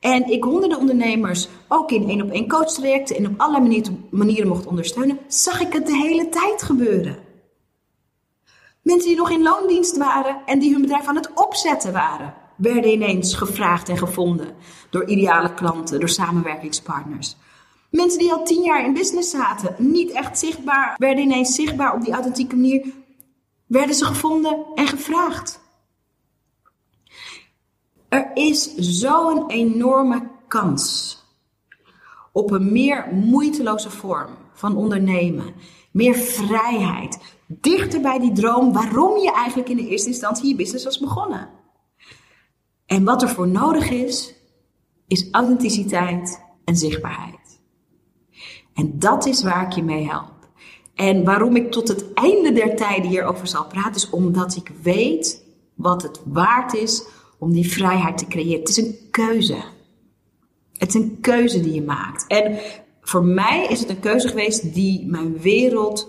En 0.00 0.30
ik 0.30 0.44
honderden 0.44 0.78
ondernemers 0.78 1.48
ook 1.68 1.90
in 1.90 2.08
één 2.08 2.22
op 2.22 2.30
één 2.30 2.48
coach 2.48 2.72
trajecten 2.72 3.16
en 3.16 3.26
op 3.26 3.40
allerlei 3.40 3.82
manieren 4.10 4.48
mocht 4.48 4.66
ondersteunen, 4.66 5.18
zag 5.26 5.60
ik 5.60 5.72
het 5.72 5.86
de 5.86 5.96
hele 5.96 6.28
tijd 6.28 6.62
gebeuren. 6.62 7.18
Mensen 8.82 9.08
die 9.08 9.18
nog 9.18 9.30
in 9.30 9.42
loondienst 9.42 9.96
waren 9.96 10.36
en 10.46 10.58
die 10.58 10.72
hun 10.72 10.80
bedrijf 10.80 11.06
aan 11.06 11.16
het 11.16 11.30
opzetten 11.34 11.92
waren, 11.92 12.34
werden 12.58 12.90
ineens 12.90 13.34
gevraagd 13.34 13.88
en 13.88 13.98
gevonden 13.98 14.54
door 14.90 15.04
ideale 15.04 15.54
klanten, 15.54 16.00
door 16.00 16.08
samenwerkingspartners. 16.08 17.36
Mensen 17.90 18.18
die 18.18 18.32
al 18.32 18.44
tien 18.44 18.62
jaar 18.62 18.84
in 18.84 18.92
business 18.92 19.30
zaten, 19.30 19.74
niet 19.78 20.10
echt 20.10 20.38
zichtbaar, 20.38 20.94
werden 20.96 21.24
ineens 21.24 21.54
zichtbaar 21.54 21.94
op 21.94 22.04
die 22.04 22.12
authentieke 22.12 22.56
manier, 22.56 22.86
werden 23.66 23.94
ze 23.94 24.04
gevonden 24.04 24.66
en 24.74 24.86
gevraagd. 24.86 25.60
Er 28.08 28.30
is 28.34 28.74
zo'n 28.74 29.50
enorme 29.50 30.30
kans 30.48 31.16
op 32.32 32.50
een 32.50 32.72
meer 32.72 33.08
moeiteloze 33.14 33.90
vorm 33.90 34.30
van 34.52 34.76
ondernemen, 34.76 35.54
meer 35.90 36.14
vrijheid, 36.14 37.18
dichter 37.46 38.00
bij 38.00 38.18
die 38.18 38.32
droom 38.32 38.72
waarom 38.72 39.18
je 39.18 39.32
eigenlijk 39.32 39.68
in 39.68 39.76
de 39.76 39.88
eerste 39.88 40.08
instantie 40.08 40.48
je 40.48 40.54
business 40.54 40.84
was 40.84 40.98
begonnen. 40.98 41.57
En 42.88 43.04
wat 43.04 43.22
er 43.22 43.28
voor 43.28 43.48
nodig 43.48 43.90
is, 43.90 44.34
is 45.06 45.28
authenticiteit 45.30 46.44
en 46.64 46.76
zichtbaarheid. 46.76 47.60
En 48.74 48.98
dat 48.98 49.26
is 49.26 49.42
waar 49.42 49.66
ik 49.66 49.72
je 49.72 49.82
mee 49.82 50.08
help. 50.08 50.48
En 50.94 51.24
waarom 51.24 51.56
ik 51.56 51.70
tot 51.70 51.88
het 51.88 52.12
einde 52.12 52.52
der 52.52 52.76
tijden 52.76 53.10
hierover 53.10 53.46
zal 53.46 53.66
praten, 53.66 53.94
is 53.94 54.10
omdat 54.10 54.56
ik 54.56 54.72
weet 54.82 55.44
wat 55.74 56.02
het 56.02 56.20
waard 56.24 56.74
is 56.74 57.06
om 57.38 57.52
die 57.52 57.70
vrijheid 57.70 58.18
te 58.18 58.26
creëren. 58.26 58.60
Het 58.60 58.68
is 58.68 58.76
een 58.76 58.98
keuze. 59.10 59.56
Het 60.72 60.88
is 60.88 60.94
een 60.94 61.18
keuze 61.20 61.60
die 61.60 61.72
je 61.72 61.82
maakt. 61.82 62.26
En 62.26 62.58
voor 63.00 63.24
mij 63.24 63.66
is 63.66 63.80
het 63.80 63.88
een 63.88 64.00
keuze 64.00 64.28
geweest 64.28 64.74
die 64.74 65.06
mijn 65.06 65.38
wereld 65.38 66.08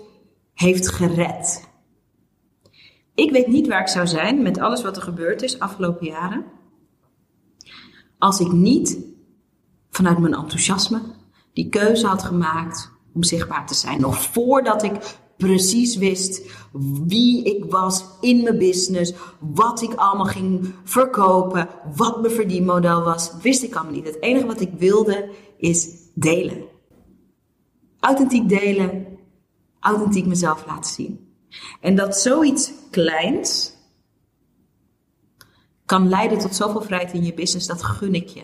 heeft 0.54 0.88
gered. 0.88 1.68
Ik 3.14 3.30
weet 3.30 3.46
niet 3.46 3.66
waar 3.66 3.80
ik 3.80 3.88
zou 3.88 4.06
zijn 4.06 4.42
met 4.42 4.58
alles 4.58 4.82
wat 4.82 4.96
er 4.96 5.02
gebeurd 5.02 5.42
is 5.42 5.58
afgelopen 5.58 6.06
jaren. 6.06 6.58
Als 8.20 8.40
ik 8.40 8.52
niet 8.52 8.98
vanuit 9.90 10.18
mijn 10.18 10.34
enthousiasme 10.34 11.00
die 11.52 11.68
keuze 11.68 12.06
had 12.06 12.22
gemaakt 12.22 12.90
om 13.14 13.22
zichtbaar 13.22 13.66
te 13.66 13.74
zijn. 13.74 14.00
Nog 14.00 14.22
voordat 14.22 14.82
ik 14.82 15.18
precies 15.36 15.96
wist 15.96 16.42
wie 17.06 17.44
ik 17.44 17.70
was 17.70 18.04
in 18.20 18.42
mijn 18.42 18.58
business, 18.58 19.12
wat 19.38 19.82
ik 19.82 19.94
allemaal 19.94 20.26
ging 20.26 20.74
verkopen, 20.84 21.68
wat 21.96 22.20
mijn 22.20 22.34
verdienmodel 22.34 23.02
was, 23.02 23.32
wist 23.42 23.62
ik 23.62 23.74
allemaal 23.74 23.92
niet. 23.92 24.06
Het 24.06 24.22
enige 24.22 24.46
wat 24.46 24.60
ik 24.60 24.70
wilde 24.78 25.30
is 25.56 25.88
delen. 26.14 26.62
Authentiek 28.00 28.48
delen, 28.48 29.06
authentiek 29.80 30.26
mezelf 30.26 30.66
laten 30.66 30.92
zien. 30.92 31.28
En 31.80 31.96
dat 31.96 32.16
zoiets 32.16 32.72
kleins 32.90 33.72
kan 35.90 36.08
leiden 36.08 36.38
tot 36.38 36.54
zoveel 36.54 36.82
vrijheid 36.82 37.12
in 37.12 37.24
je 37.24 37.34
business, 37.34 37.66
dat 37.66 37.82
gun 37.82 38.14
ik 38.14 38.28
je. 38.28 38.42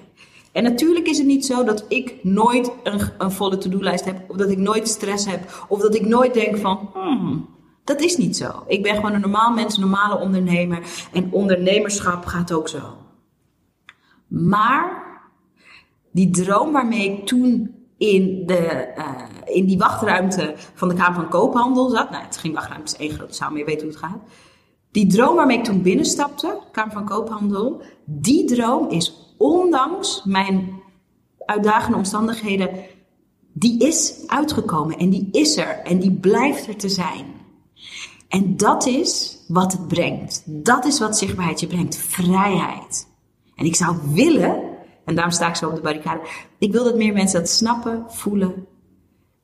En 0.53 0.63
natuurlijk 0.63 1.07
is 1.07 1.19
het 1.19 1.27
niet 1.27 1.47
zo 1.47 1.65
dat 1.65 1.85
ik 1.89 2.15
nooit 2.23 2.73
een, 3.19 3.31
volle 3.31 3.59
to-do-lijst 3.59 4.05
heb, 4.05 4.31
of 4.31 4.37
dat 4.37 4.51
ik 4.51 4.59
nooit 4.59 4.89
stress 4.89 5.27
heb, 5.27 5.67
of 5.69 5.81
dat 5.81 5.95
ik 5.95 6.07
nooit 6.07 6.35
denk 6.35 6.57
van, 6.57 6.91
hmm, 6.93 7.49
dat 7.85 8.01
is 8.01 8.17
niet 8.17 8.37
zo. 8.37 8.65
Ik 8.67 8.83
ben 8.83 8.95
gewoon 8.95 9.13
een 9.13 9.21
normaal 9.21 9.53
mens, 9.53 9.75
een 9.75 9.81
normale 9.81 10.19
ondernemer. 10.19 10.83
En 11.13 11.33
ondernemerschap 11.33 12.25
gaat 12.25 12.53
ook 12.53 12.69
zo. 12.69 12.97
Maar 14.27 15.03
die 16.13 16.31
droom 16.31 16.73
waarmee 16.73 17.13
ik 17.13 17.27
toen 17.27 17.75
in, 17.99 18.47
de, 18.47 18.95
uh, 18.99 19.55
in 19.57 19.67
die 19.67 19.79
wachtruimte 19.79 20.55
van 20.75 20.89
de 20.89 20.95
Kamer 20.95 21.15
van 21.15 21.29
Koophandel 21.29 21.89
zat. 21.89 22.11
Nou, 22.11 22.25
het 22.25 22.35
is 22.35 22.41
geen 22.41 22.53
wachtruimte, 22.53 22.93
het 22.93 23.01
is 23.01 23.07
één 23.07 23.17
grote 23.17 23.35
zaal, 23.35 23.51
maar 23.51 23.59
je 23.59 23.65
weet 23.65 23.81
hoe 23.81 23.91
het 23.91 23.99
gaat. 23.99 24.21
Die 24.97 25.07
droom 25.07 25.37
waarmee 25.37 25.59
ik 25.59 25.65
toen 25.65 25.83
binnenstapte, 25.83 26.59
Kamer 26.73 26.93
van 26.93 27.05
Koophandel, 27.05 27.83
die 28.05 28.45
droom 28.45 28.91
is 28.91 29.35
ondanks 29.37 30.23
mijn 30.25 30.83
uitdagende 31.39 31.97
omstandigheden, 31.97 32.71
die 33.53 33.79
is 33.87 34.23
uitgekomen 34.27 34.97
en 34.97 35.11
die 35.11 35.29
is 35.33 35.57
er 35.57 35.79
en 35.85 35.99
die 35.99 36.13
blijft 36.13 36.67
er 36.67 36.77
te 36.77 36.89
zijn. 36.89 37.27
En 38.29 38.57
dat 38.57 38.87
is 38.87 39.39
wat 39.49 39.73
het 39.73 39.89
brengt. 39.89 40.43
Dat 40.47 40.85
is 40.85 40.99
wat 40.99 41.19
zichtbaarheid 41.19 41.61
je 41.61 41.67
brengt. 41.67 41.97
Vrijheid. 41.97 43.09
En 43.55 43.65
ik 43.65 43.77
zou 43.77 43.97
willen, 44.13 44.63
en 45.05 45.15
daarom 45.15 45.33
sta 45.33 45.49
ik 45.49 45.57
zo 45.57 45.69
op 45.69 45.75
de 45.75 45.81
barricade, 45.81 46.21
ik 46.59 46.73
wil 46.73 46.85
dat 46.85 46.97
meer 46.97 47.13
mensen 47.13 47.41
dat 47.41 47.49
snappen, 47.49 48.05
voelen 48.09 48.67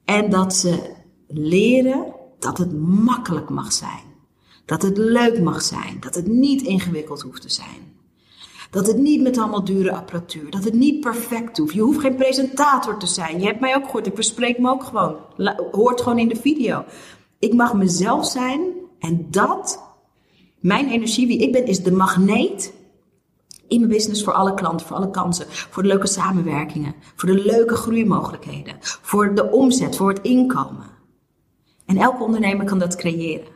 en 0.05 0.31
dat 0.31 0.55
ze 0.55 0.95
leren 1.27 2.05
dat 2.39 2.59
het 2.59 2.73
makkelijk 2.81 3.49
mag 3.49 3.73
zijn. 3.73 4.12
Dat 4.65 4.83
het 4.83 4.99
leuk 4.99 5.41
mag 5.41 5.63
zijn. 5.63 5.97
Dat 6.01 6.15
het 6.15 6.27
niet 6.27 6.63
ingewikkeld 6.63 7.21
hoeft 7.21 7.43
te 7.43 7.51
zijn. 7.51 7.93
Dat 8.73 8.87
het 8.87 8.97
niet 8.97 9.21
met 9.23 9.39
allemaal 9.39 9.65
dure 9.65 9.93
apparatuur, 9.93 10.51
dat 10.51 10.65
het 10.65 10.75
niet 10.75 11.01
perfect 11.01 11.59
hoeft. 11.59 11.75
Je 11.75 11.81
hoeft 11.81 12.01
geen 12.01 12.15
presentator 12.15 12.99
te 12.99 13.07
zijn. 13.07 13.41
Je 13.41 13.47
hebt 13.47 13.61
mij 13.61 13.77
ook 13.77 13.85
gehoord, 13.85 14.07
ik 14.07 14.15
verspreek 14.15 14.59
me 14.59 14.71
ook 14.71 14.85
gewoon. 14.85 15.17
Hoort 15.73 16.01
gewoon 16.01 16.19
in 16.19 16.29
de 16.29 16.37
video. 16.37 16.85
Ik 17.39 17.55
mag 17.55 17.75
mezelf 17.75 18.27
zijn 18.27 18.61
en 18.99 19.27
dat, 19.31 19.83
mijn 20.61 20.89
energie, 20.89 21.27
wie 21.27 21.39
ik 21.39 21.53
ben, 21.53 21.67
is 21.67 21.83
de 21.83 21.93
magneet 21.93 22.73
in 23.69 23.79
mijn 23.79 23.93
business 23.93 24.25
voor 24.25 24.33
alle 24.33 24.55
klanten, 24.55 24.87
voor 24.87 24.97
alle 24.97 25.11
kansen, 25.11 25.47
voor 25.49 25.83
de 25.83 25.89
leuke 25.89 26.07
samenwerkingen, 26.07 26.95
voor 27.15 27.29
de 27.29 27.43
leuke 27.45 27.75
groeimogelijkheden, 27.75 28.77
voor 28.81 29.35
de 29.35 29.51
omzet, 29.51 29.97
voor 29.97 30.09
het 30.09 30.21
inkomen. 30.23 30.87
En 31.87 31.97
elke 31.97 32.23
ondernemer 32.23 32.67
kan 32.67 32.79
dat 32.79 32.97
creëren. 32.97 33.52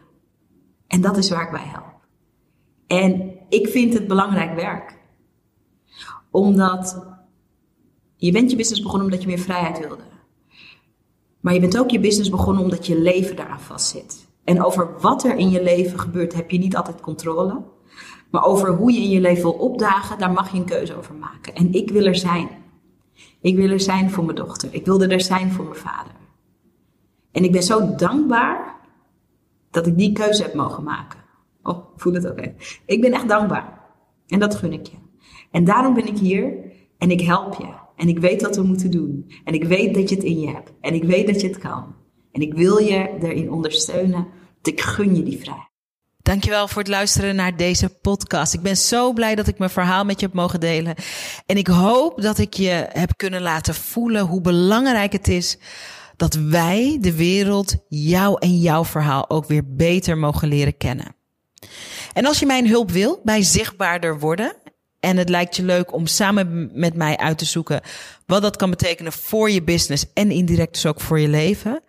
En 0.87 1.01
dat 1.01 1.17
is 1.17 1.31
waar 1.31 1.43
ik 1.43 1.51
bij 1.51 1.67
help. 1.67 1.95
En 2.87 3.39
ik 3.49 3.69
vind 3.69 3.95
het 3.95 4.07
belangrijk 4.07 4.55
werk 4.55 4.95
omdat 6.31 7.03
je 8.17 8.33
bent 8.33 8.51
je 8.51 8.57
business 8.57 8.83
begonnen 8.83 9.07
omdat 9.07 9.23
je 9.23 9.29
meer 9.29 9.39
vrijheid 9.39 9.79
wilde. 9.79 10.03
Maar 11.41 11.55
je 11.55 11.61
bent 11.61 11.79
ook 11.79 11.91
je 11.91 12.01
business 12.01 12.31
begonnen 12.31 12.63
omdat 12.63 12.87
je 12.87 13.01
leven 13.01 13.37
daaraan 13.37 13.61
vastzit. 13.61 14.27
En 14.45 14.65
over 14.65 15.01
wat 15.01 15.25
er 15.25 15.37
in 15.37 15.51
je 15.51 15.63
leven 15.63 15.99
gebeurt 15.99 16.35
heb 16.35 16.51
je 16.51 16.59
niet 16.59 16.77
altijd 16.77 17.01
controle. 17.01 17.63
Maar 18.31 18.45
over 18.45 18.69
hoe 18.69 18.93
je 18.93 19.01
in 19.01 19.11
je 19.11 19.21
leven 19.21 19.43
wil 19.43 19.53
opdagen, 19.53 20.19
daar 20.19 20.33
mag 20.33 20.53
je 20.53 20.59
een 20.59 20.65
keuze 20.65 20.97
over 20.97 21.15
maken. 21.15 21.55
En 21.55 21.73
ik 21.73 21.91
wil 21.91 22.05
er 22.05 22.17
zijn. 22.17 22.49
Ik 23.41 23.57
wil 23.57 23.71
er 23.71 23.81
zijn 23.81 24.11
voor 24.11 24.25
mijn 24.25 24.37
dochter. 24.37 24.69
Ik 24.73 24.85
wilde 24.85 25.07
er 25.07 25.21
zijn 25.21 25.53
voor 25.53 25.65
mijn 25.65 25.77
vader. 25.77 26.13
En 27.33 27.45
ik 27.45 27.53
ben 27.53 27.63
zo 27.63 27.95
dankbaar 27.95 28.76
dat 29.77 29.87
ik 29.87 29.99
die 29.99 30.13
keuze 30.13 30.43
heb 30.43 30.55
mogen 30.55 30.85
maken. 30.85 31.19
Oh, 31.63 31.79
voel 31.97 32.13
het 32.15 32.27
ook 32.27 32.39
even. 32.39 32.57
Ik 32.87 33.01
ben 33.01 33.13
echt 33.13 33.29
dankbaar. 33.29 33.81
En 34.29 34.39
dat 34.39 34.55
gun 34.55 34.73
ik 34.73 34.87
je. 34.87 34.97
En 35.51 35.65
daarom 35.65 35.95
ben 35.95 36.07
ik 36.07 36.19
hier 36.19 36.53
en 36.99 37.11
ik 37.11 37.21
help 37.21 37.55
je. 37.55 37.69
En 37.97 38.09
ik 38.09 38.19
weet 38.19 38.43
wat 38.43 38.57
we 38.57 38.63
moeten 38.63 38.91
doen. 38.91 39.31
En 39.45 39.55
ik 39.55 39.65
weet 39.65 39.95
dat 39.95 40.09
je 40.09 40.15
het 40.15 40.25
in 40.25 40.41
je 40.41 40.49
hebt. 40.49 40.73
En 40.81 40.95
ik 40.95 41.05
weet 41.05 41.27
dat 41.27 41.41
je 41.41 41.47
het 41.47 41.59
kan. 41.59 41.95
En 42.33 42.41
ik 42.41 42.55
wil 42.55 42.79
je 42.79 43.11
erin 43.21 43.53
ondersteunen. 43.53 44.27
Want 44.53 44.67
ik 44.67 44.81
gun 44.81 45.17
je 45.17 45.23
die 45.23 45.39
vrijheid. 45.39 45.69
Dankjewel 46.23 46.69
voor 46.69 46.83
het 46.83 46.91
luisteren 46.91 47.37
naar 47.37 47.57
deze 47.57 47.89
podcast. 47.89 48.55
Ik 48.55 48.61
ben 48.61 48.77
zo 48.77 49.13
blij 49.13 49.35
dat 49.35 49.47
ik 49.47 49.59
mijn 49.59 49.71
verhaal 49.71 50.05
met 50.05 50.21
je 50.21 50.27
heb 50.27 50.35
mogen 50.35 50.61
delen. 50.61 50.95
En 51.47 51.57
ik 51.57 51.67
hoop 51.67 52.23
dat 52.23 52.39
ik 52.39 52.55
je 52.55 52.87
heb 52.89 53.17
kunnen 53.17 53.43
laten 53.43 53.75
voelen 53.75 54.27
hoe 54.27 54.41
belangrijk 54.41 55.13
het 55.13 55.29
is 55.29 55.59
dat 56.17 56.35
wij, 56.35 56.99
de 57.01 57.17
wereld, 57.17 57.77
jou 57.89 58.37
en 58.39 58.59
jouw 58.59 58.85
verhaal 58.85 59.31
ook 59.31 59.47
weer 59.47 59.63
beter 59.67 60.19
mogen 60.19 60.49
leren 60.49 60.77
kennen. 60.77 61.15
En 62.13 62.27
als 62.27 62.39
je 62.39 62.47
mijn 62.47 62.69
hulp 62.69 62.91
wil 62.91 63.21
bij 63.25 63.43
zichtbaarder 63.43 64.19
worden, 64.19 64.57
en 65.01 65.17
het 65.17 65.29
lijkt 65.29 65.57
je 65.57 65.63
leuk 65.63 65.93
om 65.93 66.07
samen 66.07 66.71
met 66.73 66.95
mij 66.95 67.17
uit 67.17 67.39
te 67.39 67.45
zoeken 67.45 67.81
wat 68.27 68.43
dat 68.43 68.57
kan 68.57 68.71
betekenen 68.71 69.13
voor 69.13 69.51
je 69.51 69.63
business 69.63 70.07
en 70.15 70.31
indirect 70.31 70.73
dus 70.73 70.87
ook 70.87 71.01
voor 71.01 71.21
je 71.21 71.29
leven, 71.29 71.83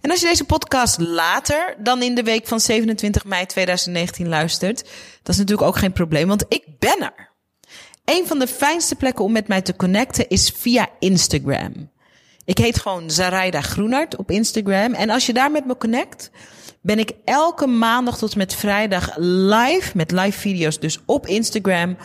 En 0.00 0.10
als 0.10 0.20
je 0.20 0.26
deze 0.26 0.44
podcast 0.44 0.98
later 0.98 1.76
dan 1.78 2.02
in 2.02 2.14
de 2.14 2.22
week 2.22 2.46
van 2.46 2.60
27 2.60 3.24
mei 3.24 3.46
2019 3.46 4.28
luistert, 4.28 4.78
dat 5.22 5.34
is 5.34 5.36
natuurlijk 5.36 5.68
ook 5.68 5.78
geen 5.78 5.92
probleem, 5.92 6.28
want 6.28 6.44
ik 6.48 6.64
ben 6.78 6.98
er. 7.00 7.30
Een 8.04 8.26
van 8.26 8.38
de 8.38 8.46
fijnste 8.46 8.94
plekken 8.94 9.24
om 9.24 9.32
met 9.32 9.48
mij 9.48 9.62
te 9.62 9.76
connecten 9.76 10.28
is 10.28 10.52
via 10.56 10.88
Instagram. 10.98 11.90
Ik 12.48 12.58
heet 12.58 12.78
gewoon 12.78 13.10
Zaraida 13.10 13.60
Groenart 13.60 14.16
op 14.16 14.30
Instagram. 14.30 14.94
En 14.94 15.10
als 15.10 15.26
je 15.26 15.32
daar 15.32 15.50
met 15.50 15.66
me 15.66 15.76
connect, 15.76 16.30
ben 16.80 16.98
ik 16.98 17.12
elke 17.24 17.66
maandag 17.66 18.18
tot 18.18 18.36
met 18.36 18.54
vrijdag 18.54 19.16
live, 19.16 19.96
met 19.96 20.10
live 20.10 20.38
video's 20.38 20.78
dus 20.78 20.98
op 21.06 21.26
Instagram, 21.26 21.96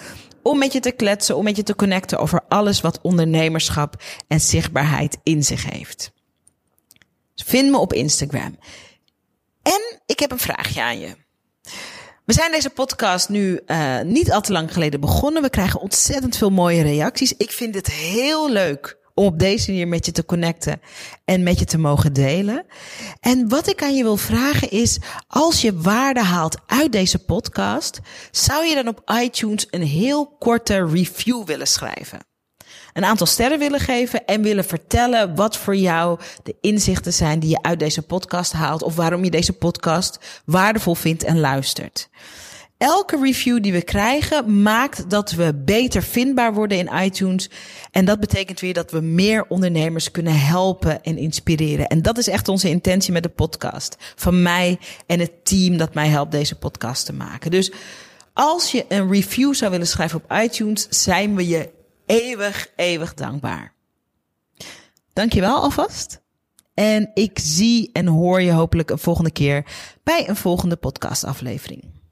om 0.42 0.58
met 0.58 0.74
je 0.74 0.80
te 0.80 0.92
kletsen, 0.92 1.38
om 1.38 1.44
met 1.44 1.56
je 1.56 1.64
te 1.64 1.76
connecten 1.76 2.20
over 2.20 2.42
alles 2.48 2.82
wat 2.82 3.00
ondernemerschap 3.02 4.04
en 4.28 4.40
zichtbaarheid 4.40 5.18
in 5.24 5.44
zich 5.44 5.70
heeft. 5.70 6.12
Vind 7.36 7.72
me 7.72 7.78
op 7.78 7.94
Instagram. 7.94 8.58
En 9.62 10.02
ik 10.06 10.20
heb 10.20 10.32
een 10.32 10.40
vraagje 10.40 10.82
aan 10.82 11.00
je. 11.00 11.16
We 12.26 12.34
zijn 12.34 12.52
deze 12.52 12.70
podcast 12.70 13.30
nu 13.30 13.60
uh, 13.68 14.02
niet 14.02 14.32
al 14.32 14.42
te 14.42 14.52
lang 14.52 14.74
geleden 14.74 15.00
begonnen. 15.00 15.42
We 15.42 15.50
krijgen 15.50 15.80
ontzettend 15.80 16.38
veel 16.38 16.50
mooie 16.50 16.82
reacties. 16.82 17.34
Ik 17.38 17.52
vind 17.52 17.76
het 17.76 17.88
heel 17.88 18.50
leuk 18.52 19.02
om 19.14 19.26
op 19.26 19.40
deze 19.40 19.72
manier 19.72 19.88
met 19.88 20.06
je 20.06 20.12
te 20.12 20.26
connecten 20.26 20.82
en 21.26 21.44
met 21.44 21.60
je 21.60 21.66
te 21.66 21.78
mogen 21.78 22.14
delen. 22.14 22.66
En 23.20 23.50
wat 23.50 23.68
ik 23.68 23.84
aan 23.84 23.96
je 23.96 24.04
wil 24.04 24.18
vragen 24.18 24.70
is, 24.70 25.00
als 25.28 25.62
je 25.62 25.82
waarde 25.82 26.24
haalt 26.24 26.58
uit 26.66 26.92
deze 26.92 27.20
podcast, 27.20 28.00
zou 28.32 28.66
je 28.66 28.76
dan 28.76 28.88
op 28.88 29.12
iTunes 29.22 29.68
een 29.70 29.84
heel 29.84 30.36
korte 30.40 30.86
review 30.86 31.46
willen 31.46 31.68
schrijven? 31.68 32.20
Een 32.94 33.06
aantal 33.06 33.28
sterren 33.28 33.60
willen 33.60 33.80
geven 33.80 34.26
en 34.26 34.42
willen 34.42 34.66
vertellen 34.66 35.36
wat 35.36 35.58
voor 35.58 35.76
jou 35.76 36.20
de 36.44 36.56
inzichten 36.62 37.14
zijn 37.14 37.40
die 37.40 37.50
je 37.50 37.62
uit 37.62 37.80
deze 37.80 38.02
podcast 38.02 38.52
haalt 38.52 38.84
of 38.84 38.96
waarom 38.96 39.24
je 39.24 39.32
deze 39.32 39.54
podcast 39.54 40.20
waardevol 40.46 40.96
vindt 40.96 41.24
en 41.24 41.40
luistert. 41.40 42.10
Elke 42.78 43.20
review 43.22 43.64
die 43.64 43.72
we 43.72 43.84
krijgen 43.84 44.62
maakt 44.62 45.10
dat 45.10 45.32
we 45.32 45.56
beter 45.56 46.04
vindbaar 46.04 46.54
worden 46.54 46.78
in 46.78 47.04
iTunes. 47.04 47.50
En 47.92 48.06
dat 48.06 48.20
betekent 48.20 48.60
weer 48.60 48.74
dat 48.74 48.92
we 48.92 49.00
meer 49.00 49.46
ondernemers 49.48 50.12
kunnen 50.12 50.40
helpen 50.40 51.04
en 51.04 51.18
inspireren. 51.18 51.88
En 51.88 52.02
dat 52.02 52.18
is 52.18 52.28
echt 52.28 52.48
onze 52.48 52.70
intentie 52.70 53.14
met 53.14 53.24
de 53.24 53.30
podcast. 53.30 53.96
Van 54.16 54.42
mij 54.42 54.80
en 55.06 55.20
het 55.20 55.46
team 55.46 55.78
dat 55.78 55.94
mij 55.94 56.08
helpt 56.08 56.32
deze 56.32 56.58
podcast 56.58 57.06
te 57.06 57.14
maken. 57.14 57.52
Dus 57.52 57.72
als 58.34 58.72
je 58.72 58.86
een 58.88 59.12
review 59.12 59.54
zou 59.54 59.72
willen 59.72 59.88
schrijven 59.88 60.24
op 60.24 60.32
iTunes, 60.32 60.88
zijn 60.90 61.36
we 61.36 61.48
je 61.48 61.70
eeuwig, 62.06 62.68
eeuwig 62.76 63.14
dankbaar. 63.14 63.74
Dankjewel 65.14 65.62
alvast. 65.62 66.22
En 66.74 67.12
ik 67.14 67.40
zie 67.42 67.90
en 67.92 68.08
hoor 68.08 68.42
je 68.42 68.52
hopelijk 68.52 68.90
een 68.90 69.00
volgende 69.00 69.32
keer 69.32 69.66
bij 70.04 70.30
een 70.30 70.36
volgende 70.36 70.76
podcastaflevering. 70.76 72.03